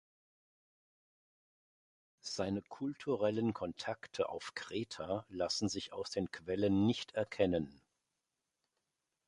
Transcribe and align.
Seine 2.23 2.63
kulturellen 2.63 3.53
Kontakte 3.53 4.29
auf 4.29 4.55
Kreta 4.55 5.27
lassen 5.29 5.69
sich 5.69 5.93
aus 5.93 6.09
den 6.09 6.31
Quellen 6.31 6.87
nicht 6.87 7.13
erkennen. 7.13 7.79